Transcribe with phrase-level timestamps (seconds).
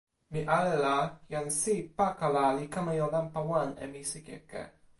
[0.35, 0.93] mi ale la,
[1.33, 4.61] jan Si Pakala li kama jo nanpa wan e misikeke.